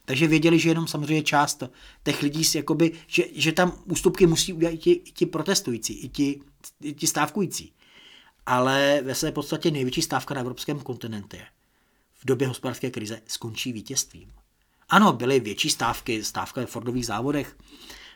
[0.05, 1.63] Takže věděli, že jenom samozřejmě část
[2.03, 6.09] těch lidí, jakoby, že, že tam ústupky musí udělat i ti, i ti protestující, i
[6.09, 6.41] ti,
[6.81, 7.75] i ti stávkující
[8.45, 11.41] ale ve své podstatě největší stávka na evropském kontinentě
[12.13, 14.33] v době hospodářské krize skončí vítězstvím.
[14.89, 17.57] Ano, byly větší stávky, stávka v Fordových závodech,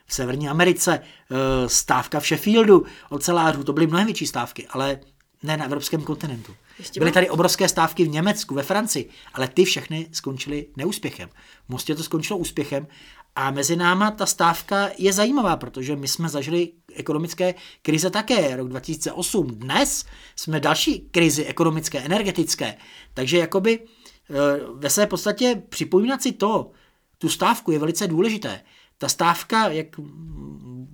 [0.06, 5.00] v Severní Americe, eh, stávka v Sheffieldu, ocelářů, to byly mnohem větší stávky, ale
[5.44, 6.56] ne na evropském kontinentu.
[6.80, 11.30] Ještě Byly tady obrovské stávky v Německu, ve Francii, ale ty všechny skončily neúspěchem.
[11.66, 12.88] V Mostě to skončilo úspěchem
[13.36, 18.70] a mezi náma ta stávka je zajímavá, protože my jsme zažili ekonomické krize také, rok
[18.70, 19.48] 2008.
[19.48, 22.76] Dnes jsme další krizi ekonomické, energetické.
[23.14, 24.34] Takže jakoby eh,
[24.74, 26.72] ve své podstatě připomínat si to,
[27.18, 28.62] tu stávku je velice důležité.
[28.98, 29.88] Ta stávka, jak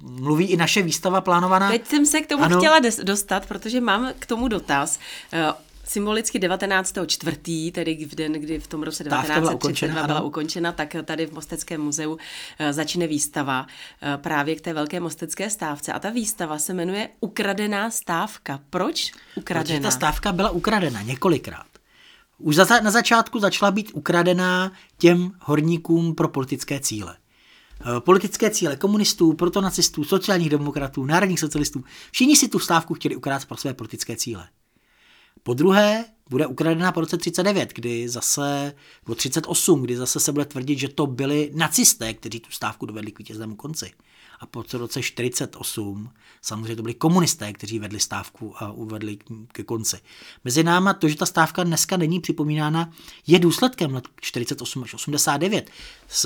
[0.02, 1.70] mluví i naše výstava plánovaná.
[1.70, 2.58] Teď jsem se k tomu ano.
[2.58, 5.00] chtěla dostat, protože mám k tomu dotaz.
[5.88, 6.94] Symbolicky 19.
[7.06, 11.82] čtvrtý, tedy v den, kdy v tom roce 1932 byla ukončena, tak tady v Mosteckém
[11.82, 12.18] muzeu
[12.60, 13.68] eh, začne výstava
[14.02, 15.94] eh, právě k té velké mostecké stávce.
[15.94, 18.60] A ta výstava se jmenuje Ukradená stávka.
[18.70, 19.64] Proč ukradená?
[19.64, 21.68] Protože ta stávka byla ukradena několikrát.
[22.38, 27.18] Už na začátku začala být ukradená těm horníkům pro politické cíle.
[27.82, 33.46] Eh, politické cíle komunistů, protonacistů, sociálních demokratů, národních socialistů, všichni si tu stávku chtěli ukrát
[33.46, 34.48] pro své politické cíle.
[35.46, 38.74] Po druhé bude ukradena po roce 39, kdy zase,
[39.06, 43.12] nebo 38, kdy zase se bude tvrdit, že to byli nacisté, kteří tu stávku dovedli
[43.12, 43.92] k vítěznému konci.
[44.40, 46.10] A po roce 48
[46.42, 49.98] samozřejmě to byli komunisté, kteří vedli stávku a uvedli ke konci.
[50.44, 52.92] Mezi náma to, že ta stávka dneska není připomínána,
[53.28, 55.70] je důsledkem let 48 až 89
[56.08, 56.26] z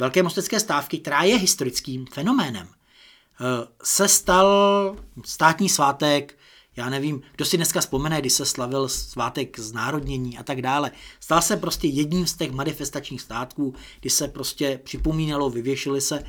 [0.00, 2.68] Velké mostecké stávky, která je historickým fenoménem.
[2.68, 6.38] Eh, se stal státní svátek
[6.80, 10.90] já nevím, kdo si dneska vzpomene, když se slavil svátek znárodnění a tak dále.
[11.20, 16.22] Stal se prostě jedním z těch manifestačních státků, kdy se prostě připomínalo, vyvěšily se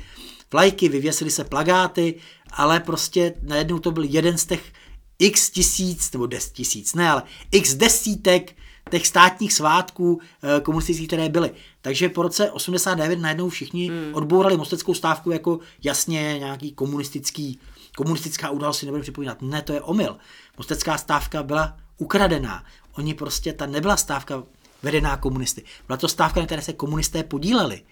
[0.52, 2.14] vlajky, vyvěsily se plagáty,
[2.50, 4.72] ale prostě najednou to byl jeden z těch
[5.18, 8.56] x tisíc, nebo des tisíc, ne, ale x desítek
[8.90, 11.50] těch státních svátků eh, komunistických, které byly.
[11.82, 14.14] Takže po roce 89 najednou všichni hmm.
[14.14, 17.60] odbourali mosteckou stávku jako jasně nějaký komunistický
[17.96, 19.42] komunistická událost si nebudeme připomínat.
[19.42, 20.16] Ne, to je omyl.
[20.58, 22.64] Mostecká stávka byla ukradená.
[22.92, 24.42] Oni prostě, ta nebyla stávka
[24.82, 25.64] vedená komunisty.
[25.86, 27.82] Byla to stávka, na které se komunisté podíleli.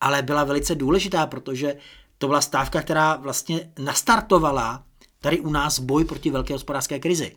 [0.00, 1.76] Ale byla velice důležitá, protože
[2.18, 4.84] to byla stávka, která vlastně nastartovala
[5.20, 7.36] tady u nás boj proti velké hospodářské krizi.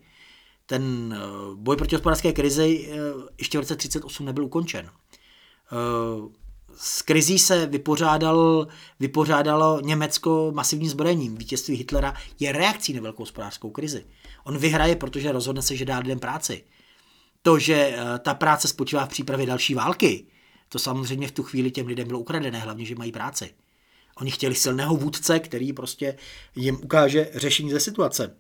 [0.66, 2.96] Ten eh, boj proti hospodářské krizi eh,
[3.38, 4.86] ještě v roce 1938 nebyl ukončen.
[4.86, 6.40] Eh,
[6.76, 8.68] s krizí se vypořádal,
[9.00, 11.36] vypořádalo Německo masivním zbrojením.
[11.36, 14.06] Vítězství Hitlera je reakcí na velkou hospodářskou krizi.
[14.50, 16.64] On vyhraje, protože rozhodne se, že dá lidem práci.
[17.42, 20.26] To, že eh, ta práce spočívá v přípravě další války,
[20.70, 23.54] to samozřejmě v tu chvíli těm lidem bylo ukradené, hlavně, že mají práci.
[24.18, 26.18] Oni chtěli silného vůdce, který prostě
[26.56, 28.36] jim ukáže řešení ze situace.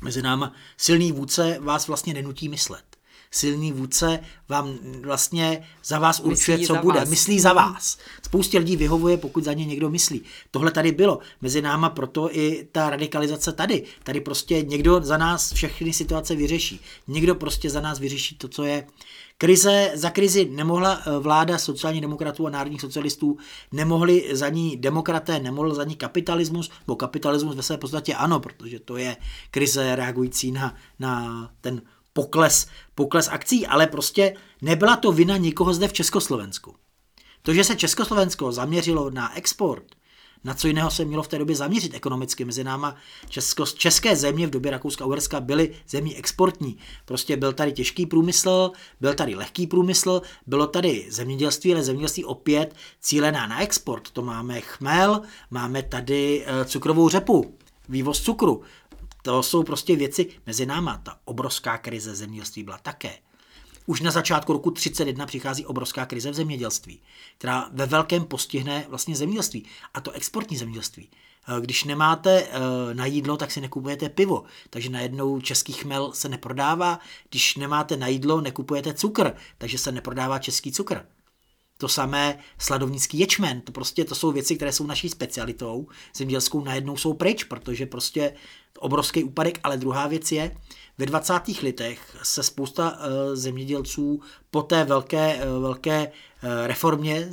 [0.00, 2.91] Mezi náma silný vůdce vás vlastně nenutí myslet.
[3.32, 6.98] Silný vůdce vám vlastně za vás určuje, Myslí co za bude.
[7.00, 7.08] vás.
[7.08, 7.98] Myslí za vás.
[8.22, 10.22] Spoustě lidí vyhovuje, pokud za ně někdo myslí.
[10.50, 11.18] Tohle tady bylo.
[11.40, 13.84] Mezi náma proto i ta radikalizace tady.
[14.04, 16.80] Tady prostě někdo za nás všechny situace vyřeší.
[17.08, 18.86] Někdo prostě za nás vyřeší to, co je.
[19.38, 23.36] Krize, za krizi nemohla eh, vláda sociálních demokratů a národních socialistů,
[23.72, 28.80] nemohli za ní demokraté, nemohl za ní kapitalismus, bo kapitalismus ve své podstatě ano, protože
[28.80, 29.16] to je
[29.50, 35.88] krize reagující na, na ten pokles, pokles akcí, ale prostě nebyla to vina nikoho zde
[35.88, 36.74] v Československu.
[37.42, 39.84] To, že se Československo zaměřilo na export,
[40.44, 42.44] na co jiného se mělo v té době zaměřit ekonomicky.
[42.44, 42.96] Mezi náma
[43.28, 46.78] Česko, české země v době Rakouska a Uherska byly zemí exportní.
[47.04, 48.70] Prostě byl tady těžký průmysl,
[49.00, 54.10] byl tady lehký průmysl, bylo tady zemědělství, ale zemědělství opět cílená na export.
[54.10, 55.20] To máme chmel,
[55.50, 57.54] máme tady eh, cukrovou řepu,
[57.88, 58.62] vývoz cukru.
[59.22, 61.00] To jsou prostě věci mezi náma.
[61.02, 63.18] Ta obrovská krize zemědělství byla také.
[63.86, 67.00] Už na začátku roku 31 přichází obrovská krize v zemědělství,
[67.38, 71.08] která ve velkém postihne vlastně zemědělství, a to exportní zemědělství.
[71.48, 76.28] Eh, Když nemáte eh, na jídlo, tak si nekupujete pivo, takže najednou český chmel se
[76.28, 76.98] neprodává.
[77.30, 81.06] Když nemáte na jídlo, nekupujete cukr, takže se neprodává český cukr.
[81.82, 86.96] To samé sladovnický ječmen, to prostě to jsou věci, které jsou naší specialitou, zemědělskou najednou
[86.96, 88.34] jsou pryč, protože prostě
[88.78, 90.56] obrovský úpadek, ale druhá věc je,
[90.98, 91.34] ve 20.
[91.62, 92.98] letech se spousta uh,
[93.34, 97.28] zemědělců po té velké, uh, velké uh, reformě,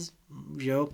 [0.58, 0.88] že jo,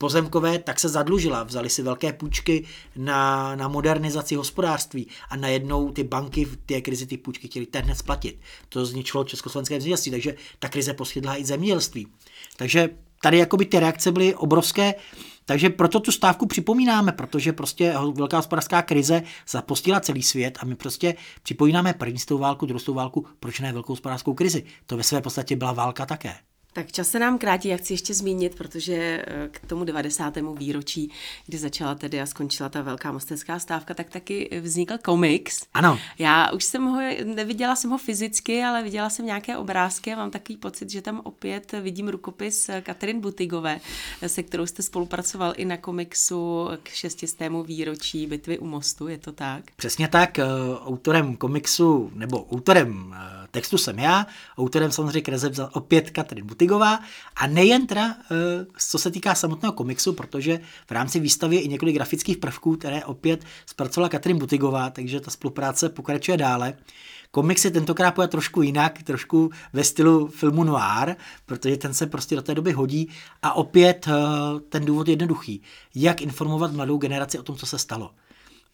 [0.00, 1.42] pozemkové, tak se zadlužila.
[1.42, 2.64] Vzali si velké půjčky
[2.96, 7.84] na, na modernizaci hospodářství a najednou ty banky v té krizi ty půjčky chtěli ten
[7.84, 8.40] hned splatit.
[8.68, 12.06] To zničilo československé zemědělství, takže ta krize postihla i zemědělství.
[12.56, 12.88] Takže
[13.22, 14.94] tady jakoby ty reakce byly obrovské,
[15.44, 20.74] takže proto tu stávku připomínáme, protože prostě velká hospodářská krize zapostila celý svět a my
[20.74, 24.64] prostě připomínáme první válku, druhou válku, proč ne velkou hospodářskou krizi.
[24.86, 26.34] To ve své podstatě byla válka také.
[26.72, 28.94] Tak čas se nám krátí, jak chci ještě zmínit, protože
[29.26, 30.34] eh, k tomu 90.
[30.58, 31.10] výročí,
[31.46, 35.62] kdy začala tedy a skončila ta velká mostecká stávka, tak taky vznikl komiks.
[35.74, 35.98] Ano.
[36.18, 40.30] Já už jsem ho, neviděla jsem ho fyzicky, ale viděla jsem nějaké obrázky a mám
[40.30, 43.80] takový pocit, že tam opět vidím rukopis Katrin Butigové,
[44.26, 49.32] se kterou jste spolupracoval i na komiksu k šestistému výročí bitvy u mostu, je to
[49.32, 49.64] tak?
[49.76, 50.44] Přesně tak, eh,
[50.84, 54.26] autorem komiksu, nebo autorem eh, textu jsem já,
[54.58, 57.00] autorem samozřejmě vzal opět Katrin Butigová
[57.36, 61.68] a nejen teda, eh, co se týká samotného komiksu, protože v rámci výstavy je i
[61.68, 66.74] několik grafických prvků, které opět zpracovala Katrin Butigová, takže ta spolupráce pokračuje dále.
[67.30, 72.36] Komiks je tentokrát pojat trošku jinak, trošku ve stylu filmu noir, protože ten se prostě
[72.36, 73.08] do té doby hodí
[73.42, 74.08] a opět
[74.68, 75.62] ten důvod je jednoduchý.
[75.94, 78.10] Jak informovat mladou generaci o tom, co se stalo.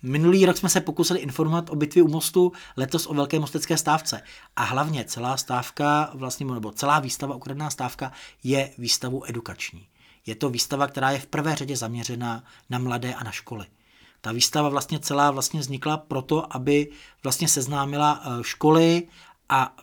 [0.03, 4.23] Minulý rok jsme se pokusili informovat o bitvě u mostu, letos o velké mostecké stávce.
[4.57, 8.13] A hlavně celá stávka, vlastně, nebo celá výstava Ukradená stávka
[8.45, 9.87] je výstavou edukační.
[10.27, 13.67] Je to výstava, která je v prvé řadě zaměřena na mladé a na školy.
[14.21, 16.91] Ta výstava vlastně celá vlastně vznikla proto, aby
[17.23, 19.03] vlastně seznámila školy
[19.49, 19.77] a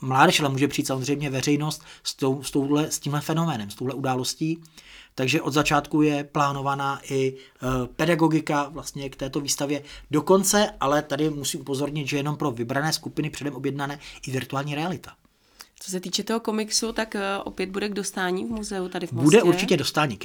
[0.00, 3.94] mládež, ale může přijít samozřejmě veřejnost s, tou, s, touhle, s tímhle fenoménem, s touhle
[3.94, 4.62] událostí.
[5.18, 7.36] Takže od začátku je plánovaná i
[7.96, 9.82] pedagogika vlastně k této výstavě.
[10.10, 15.12] Dokonce, ale tady musím upozornit, že jenom pro vybrané skupiny předem objednané i virtuální realita.
[15.80, 19.24] Co se týče toho komiksu, tak opět bude k dostání v muzeu tady v Mostě?
[19.24, 20.18] Bude určitě dostání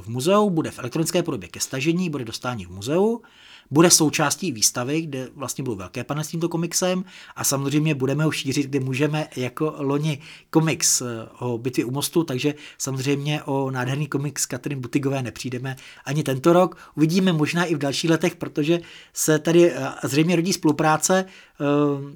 [0.00, 3.22] v muzeu, bude v elektronické podobě ke stažení, bude dostání v muzeu,
[3.70, 7.04] bude součástí výstavy, kde vlastně budou velké panely s tímto komiksem
[7.36, 10.18] a samozřejmě budeme ho šířit, kde můžeme jako loni
[10.50, 11.02] komiks
[11.38, 16.76] o bitvě u mostu, takže samozřejmě o nádherný komiks Katrin Butigové nepřijdeme ani tento rok.
[16.96, 18.80] Uvidíme možná i v dalších letech, protože
[19.12, 19.72] se tady
[20.04, 21.24] zřejmě rodí spolupráce.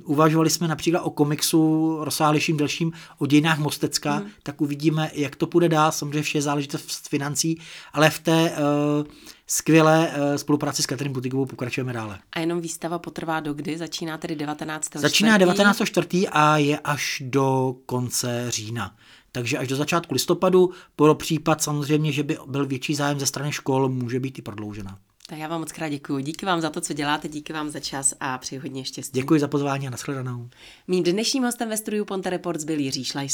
[0.04, 4.28] Uvažovali jsme například o komiksu rozsáhlejším, delším o dějinách Mostecka, hmm.
[4.42, 5.92] tak uvidíme, jak to půjde dál.
[5.92, 7.60] Samozřejmě vše záležitost financí,
[7.92, 9.06] ale v té uh,
[9.46, 12.18] skvělé uh, spolupráci s Katrin Butigovou pokračujeme dále.
[12.32, 13.78] A jenom výstava potrvá do kdy?
[13.78, 14.88] Začíná tedy 19.
[14.94, 15.82] Začíná 19.
[15.84, 18.96] čtvrtý a je až do konce října.
[19.32, 23.52] Takže až do začátku listopadu, pro případ samozřejmě, že by byl větší zájem ze strany
[23.52, 24.98] škol, může být i prodloužena.
[25.28, 26.18] Tak já vám moc krát děkuji.
[26.18, 29.20] Díky vám za to, co děláte, díky vám za čas a přeji hodně štěstí.
[29.20, 30.48] Děkuji za pozvání a nashledanou.
[30.88, 33.32] Mým dnešním hostem ve studiu Ponte Reports byl Jiří Šlajs.